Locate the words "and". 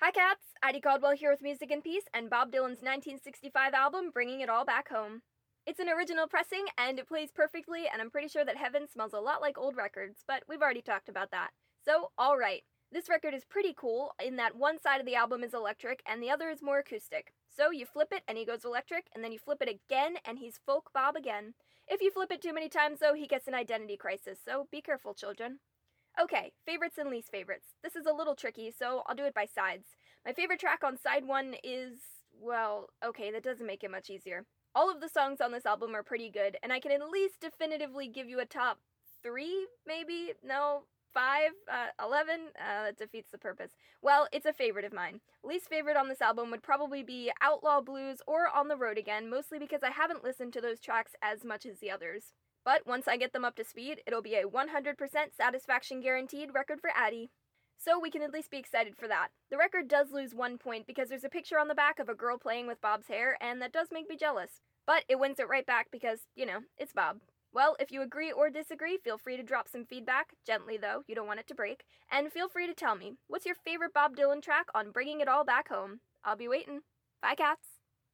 1.72-1.82, 2.14-2.30, 6.78-7.00, 7.92-8.00, 16.06-16.22, 18.28-18.38, 19.16-19.24, 20.24-20.38, 26.98-27.10, 36.60-36.72, 63.40-63.62, 72.12-72.30